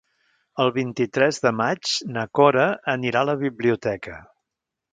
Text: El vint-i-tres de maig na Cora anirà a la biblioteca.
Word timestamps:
El 0.63 0.71
vint-i-tres 0.77 1.39
de 1.43 1.51
maig 1.59 1.91
na 2.15 2.25
Cora 2.39 2.65
anirà 2.97 3.23
a 3.25 3.29
la 3.33 3.39
biblioteca. 3.45 4.21